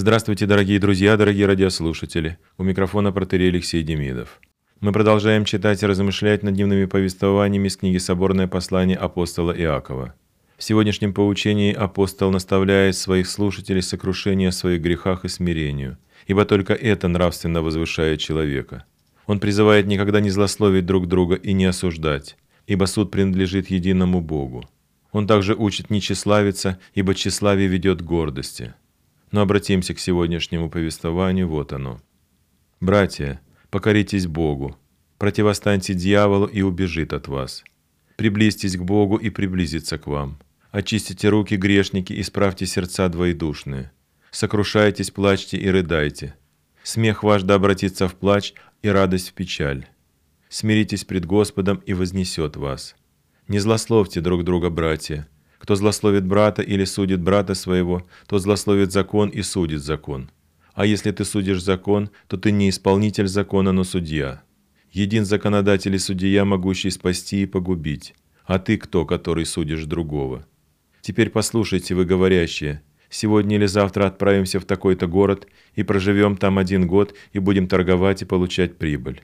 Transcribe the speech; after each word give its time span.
Здравствуйте, 0.00 0.46
дорогие 0.46 0.78
друзья, 0.78 1.18
дорогие 1.18 1.44
радиослушатели. 1.44 2.38
У 2.56 2.62
микрофона 2.62 3.12
протерей 3.12 3.50
Алексей 3.50 3.82
Демидов. 3.82 4.40
Мы 4.80 4.92
продолжаем 4.92 5.44
читать 5.44 5.82
и 5.82 5.86
размышлять 5.86 6.42
над 6.42 6.54
дневными 6.54 6.86
повествованиями 6.86 7.68
из 7.68 7.76
книги 7.76 7.98
«Соборное 7.98 8.46
послание 8.46 8.96
апостола 8.96 9.52
Иакова». 9.52 10.14
В 10.56 10.62
сегодняшнем 10.62 11.12
поучении 11.12 11.74
апостол 11.74 12.30
наставляет 12.30 12.96
своих 12.96 13.28
слушателей 13.28 13.82
сокрушение 13.82 14.48
о 14.48 14.52
своих 14.52 14.80
грехах 14.80 15.26
и 15.26 15.28
смирению, 15.28 15.98
ибо 16.26 16.46
только 16.46 16.72
это 16.72 17.06
нравственно 17.08 17.60
возвышает 17.60 18.20
человека. 18.20 18.86
Он 19.26 19.38
призывает 19.38 19.86
никогда 19.86 20.20
не 20.20 20.30
злословить 20.30 20.86
друг 20.86 21.08
друга 21.08 21.34
и 21.34 21.52
не 21.52 21.66
осуждать, 21.66 22.38
ибо 22.66 22.86
суд 22.86 23.10
принадлежит 23.10 23.68
единому 23.68 24.22
Богу. 24.22 24.64
Он 25.12 25.26
также 25.26 25.54
учит 25.54 25.90
не 25.90 26.00
тщеславиться, 26.00 26.78
ибо 26.94 27.14
тщеславие 27.14 27.68
ведет 27.68 28.00
к 28.00 28.06
гордости. 28.06 28.72
Но 29.30 29.42
обратимся 29.42 29.94
к 29.94 29.98
сегодняшнему 29.98 30.70
повествованию, 30.70 31.48
вот 31.48 31.72
оно. 31.72 32.00
«Братья, 32.80 33.40
покоритесь 33.70 34.26
Богу, 34.26 34.76
противостаньте 35.18 35.94
дьяволу 35.94 36.46
и 36.46 36.62
убежит 36.62 37.12
от 37.12 37.28
вас. 37.28 37.62
Приблизьтесь 38.16 38.76
к 38.76 38.82
Богу 38.82 39.16
и 39.16 39.30
приблизится 39.30 39.98
к 39.98 40.06
вам. 40.06 40.38
Очистите 40.72 41.28
руки, 41.28 41.54
грешники, 41.56 42.20
исправьте 42.20 42.66
сердца 42.66 43.08
двоедушные. 43.08 43.92
Сокрушайтесь, 44.30 45.10
плачьте 45.10 45.56
и 45.56 45.68
рыдайте. 45.68 46.34
Смех 46.82 47.22
ваш 47.22 47.42
да 47.42 47.54
обратится 47.54 48.08
в 48.08 48.14
плач 48.14 48.54
и 48.82 48.88
радость 48.88 49.30
в 49.30 49.32
печаль. 49.34 49.86
Смиритесь 50.48 51.04
пред 51.04 51.26
Господом 51.26 51.78
и 51.86 51.92
вознесет 51.92 52.56
вас. 52.56 52.96
Не 53.48 53.58
злословьте 53.58 54.20
друг 54.20 54.44
друга, 54.44 54.70
братья, 54.70 55.28
кто 55.60 55.76
злословит 55.76 56.26
брата 56.26 56.62
или 56.62 56.84
судит 56.84 57.20
брата 57.20 57.54
своего, 57.54 58.06
тот 58.26 58.40
злословит 58.40 58.92
закон 58.92 59.28
и 59.28 59.42
судит 59.42 59.82
закон. 59.82 60.30
А 60.72 60.86
если 60.86 61.10
ты 61.10 61.26
судишь 61.26 61.62
закон, 61.62 62.08
то 62.28 62.38
ты 62.38 62.50
не 62.50 62.70
исполнитель 62.70 63.28
закона, 63.28 63.70
но 63.70 63.84
судья. 63.84 64.42
Един 64.90 65.26
законодатель 65.26 65.94
и 65.94 65.98
судья, 65.98 66.46
могущий 66.46 66.90
спасти 66.90 67.42
и 67.42 67.46
погубить. 67.46 68.14
А 68.44 68.58
ты 68.58 68.78
кто, 68.78 69.04
который 69.04 69.44
судишь 69.44 69.84
другого? 69.84 70.46
Теперь 71.02 71.28
послушайте, 71.28 71.94
вы 71.94 72.06
говорящие, 72.06 72.82
сегодня 73.10 73.56
или 73.56 73.66
завтра 73.66 74.06
отправимся 74.06 74.60
в 74.60 74.64
такой-то 74.64 75.06
город 75.06 75.46
и 75.74 75.82
проживем 75.82 76.38
там 76.38 76.58
один 76.58 76.86
год 76.86 77.14
и 77.34 77.38
будем 77.38 77.68
торговать 77.68 78.22
и 78.22 78.24
получать 78.24 78.78
прибыль. 78.78 79.22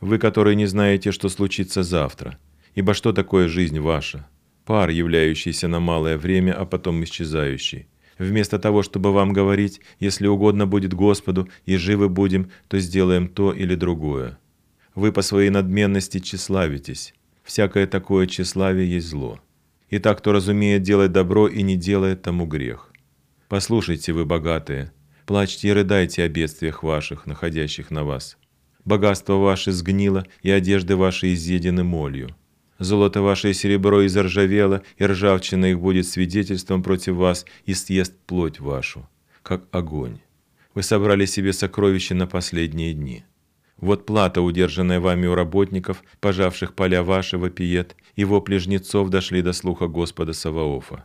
Вы, 0.00 0.18
которые 0.18 0.56
не 0.56 0.66
знаете, 0.66 1.10
что 1.10 1.30
случится 1.30 1.82
завтра. 1.82 2.38
Ибо 2.74 2.92
что 2.92 3.12
такое 3.12 3.48
жизнь 3.48 3.80
ваша? 3.80 4.28
Пар, 4.70 4.90
являющийся 4.90 5.66
на 5.66 5.80
малое 5.80 6.16
время, 6.16 6.52
а 6.52 6.64
потом 6.64 7.02
исчезающий. 7.02 7.88
Вместо 8.20 8.56
того, 8.56 8.84
чтобы 8.84 9.12
вам 9.12 9.32
говорить, 9.32 9.80
если 9.98 10.28
угодно 10.28 10.64
будет 10.64 10.94
Господу, 10.94 11.48
и 11.66 11.76
живы 11.76 12.08
будем, 12.08 12.52
то 12.68 12.78
сделаем 12.78 13.26
то 13.26 13.52
или 13.52 13.74
другое. 13.74 14.38
Вы 14.94 15.10
по 15.10 15.22
своей 15.22 15.50
надменности 15.50 16.20
тщеславитесь. 16.20 17.14
Всякое 17.42 17.88
такое 17.88 18.28
тщеславие 18.28 18.88
есть 18.88 19.08
зло. 19.08 19.40
И 19.88 19.98
так, 19.98 20.18
кто 20.18 20.30
разумеет 20.30 20.82
делать 20.82 21.10
добро 21.10 21.48
и 21.48 21.62
не 21.62 21.74
делает 21.74 22.22
тому 22.22 22.46
грех. 22.46 22.92
Послушайте 23.48 24.12
вы, 24.12 24.24
богатые, 24.24 24.92
плачьте 25.26 25.66
и 25.66 25.72
рыдайте 25.72 26.22
о 26.22 26.28
бедствиях 26.28 26.84
ваших, 26.84 27.26
находящих 27.26 27.90
на 27.90 28.04
вас. 28.04 28.38
Богатство 28.84 29.32
ваше 29.32 29.72
сгнило, 29.72 30.24
и 30.42 30.50
одежды 30.52 30.94
ваши 30.94 31.32
изъедены 31.32 31.82
молью. 31.82 32.36
Золото 32.80 33.22
ваше 33.22 33.50
и 33.50 33.54
серебро 33.54 34.06
изоржавело, 34.06 34.80
и 34.96 35.04
ржавчина 35.04 35.66
их 35.66 35.78
будет 35.78 36.06
свидетельством 36.06 36.82
против 36.82 37.14
вас, 37.16 37.44
и 37.66 37.74
съест 37.74 38.14
плоть 38.26 38.58
вашу, 38.58 39.06
как 39.42 39.64
огонь. 39.70 40.18
Вы 40.74 40.82
собрали 40.82 41.26
себе 41.26 41.52
сокровища 41.52 42.14
на 42.14 42.26
последние 42.26 42.94
дни. 42.94 43.24
Вот 43.76 44.06
плата, 44.06 44.40
удержанная 44.40 44.98
вами 44.98 45.26
у 45.26 45.34
работников, 45.34 46.02
пожавших 46.20 46.72
поля 46.72 47.02
ваши, 47.02 47.36
вопиет, 47.36 47.96
и 48.16 48.24
вопли 48.24 48.56
жнецов 48.56 49.10
дошли 49.10 49.42
до 49.42 49.52
слуха 49.52 49.86
Господа 49.86 50.32
Саваофа. 50.32 51.04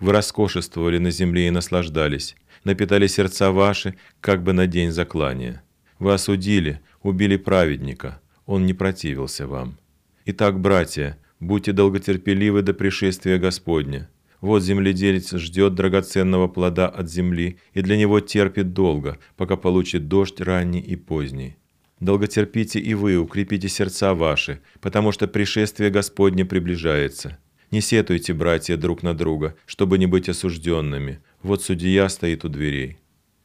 Вы 0.00 0.12
роскошествовали 0.12 0.98
на 0.98 1.12
земле 1.12 1.46
и 1.46 1.50
наслаждались, 1.50 2.34
напитали 2.64 3.06
сердца 3.06 3.52
ваши, 3.52 3.94
как 4.20 4.42
бы 4.42 4.52
на 4.52 4.66
день 4.66 4.90
заклания. 4.90 5.62
Вы 6.00 6.14
осудили, 6.14 6.80
убили 7.02 7.36
праведника, 7.36 8.20
он 8.44 8.66
не 8.66 8.74
противился 8.74 9.46
вам. 9.46 9.78
Итак, 10.24 10.60
братья, 10.60 11.18
будьте 11.40 11.72
долготерпеливы 11.72 12.62
до 12.62 12.74
пришествия 12.74 13.38
Господня. 13.38 14.08
Вот 14.40 14.62
земледелец 14.62 15.34
ждет 15.34 15.74
драгоценного 15.74 16.46
плода 16.46 16.88
от 16.88 17.10
земли 17.10 17.58
и 17.74 17.82
для 17.82 17.96
него 17.96 18.20
терпит 18.20 18.72
долго, 18.72 19.18
пока 19.36 19.56
получит 19.56 20.06
дождь 20.06 20.40
ранний 20.40 20.78
и 20.78 20.94
поздний. 20.94 21.56
Долготерпите 21.98 22.78
и 22.78 22.94
вы, 22.94 23.16
укрепите 23.16 23.68
сердца 23.68 24.14
ваши, 24.14 24.60
потому 24.80 25.10
что 25.10 25.26
пришествие 25.26 25.90
Господне 25.90 26.44
приближается. 26.44 27.38
Не 27.72 27.80
сетуйте, 27.80 28.32
братья, 28.32 28.76
друг 28.76 29.02
на 29.02 29.14
друга, 29.14 29.56
чтобы 29.66 29.98
не 29.98 30.06
быть 30.06 30.28
осужденными. 30.28 31.18
Вот 31.42 31.64
судья 31.64 32.08
стоит 32.08 32.44
у 32.44 32.48
дверей. 32.48 32.98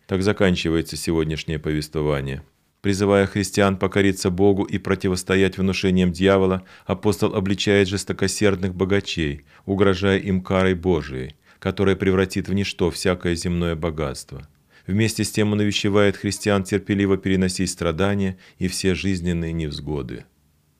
Так 0.05 0.21
заканчивается 0.21 0.95
сегодняшнее 0.95 1.57
повествование. 1.57 2.43
Призывая 2.81 3.25
христиан 3.25 3.77
покориться 3.77 4.29
Богу 4.29 4.63
и 4.63 4.77
противостоять 4.77 5.57
внушениям 5.57 6.11
дьявола, 6.11 6.63
апостол 6.85 7.33
обличает 7.33 7.87
жестокосердных 7.87 8.75
богачей, 8.75 9.45
угрожая 9.65 10.19
им 10.19 10.41
карой 10.41 10.75
Божией, 10.75 11.35
которая 11.59 11.95
превратит 11.95 12.47
в 12.47 12.53
ничто 12.53 12.91
всякое 12.91 13.35
земное 13.35 13.75
богатство. 13.75 14.47
Вместе 14.85 15.23
с 15.23 15.31
тем 15.31 15.51
он 15.51 15.59
увещевает 15.59 16.15
христиан 16.15 16.63
терпеливо 16.63 17.17
переносить 17.17 17.69
страдания 17.69 18.37
и 18.57 18.67
все 18.67 18.95
жизненные 18.95 19.51
невзгоды. 19.51 20.25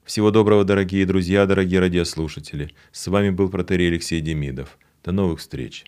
Всего 0.06 0.32
доброго, 0.32 0.64
дорогие 0.64 1.06
друзья, 1.06 1.46
дорогие 1.46 1.82
радиослушатели. 1.82 2.74
С 2.94 3.08
вами 3.08 3.32
был 3.32 3.50
протерей 3.50 3.90
Алексей 3.90 4.22
Демидов. 4.22 4.78
До 5.04 5.12
новых 5.12 5.40
встреч. 5.40 5.84